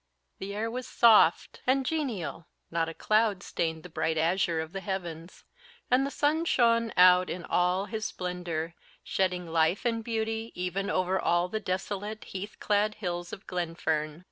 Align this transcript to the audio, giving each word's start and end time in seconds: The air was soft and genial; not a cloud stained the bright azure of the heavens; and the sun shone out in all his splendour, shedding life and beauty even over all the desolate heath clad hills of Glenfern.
The 0.39 0.55
air 0.55 0.71
was 0.71 0.87
soft 0.87 1.61
and 1.67 1.85
genial; 1.85 2.47
not 2.71 2.89
a 2.89 2.93
cloud 2.95 3.43
stained 3.43 3.83
the 3.83 3.89
bright 3.89 4.17
azure 4.17 4.59
of 4.59 4.73
the 4.73 4.81
heavens; 4.81 5.43
and 5.91 6.07
the 6.07 6.09
sun 6.09 6.43
shone 6.45 6.91
out 6.97 7.29
in 7.29 7.45
all 7.45 7.85
his 7.85 8.03
splendour, 8.07 8.73
shedding 9.03 9.45
life 9.45 9.85
and 9.85 10.03
beauty 10.03 10.51
even 10.55 10.89
over 10.89 11.19
all 11.19 11.49
the 11.49 11.59
desolate 11.59 12.23
heath 12.23 12.57
clad 12.59 12.95
hills 12.95 13.31
of 13.31 13.45
Glenfern. 13.45 14.19